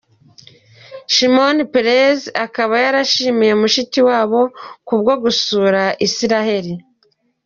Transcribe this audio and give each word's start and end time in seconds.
Shimon 1.13 1.57
Peres 1.71 2.21
akaba 2.45 2.73
yarashimiye 2.85 3.53
Mushikiwabo 3.61 4.41
ku 4.87 4.93
bwo 4.99 5.13
gusura 5.23 5.83
Isiraheli. 6.07 6.73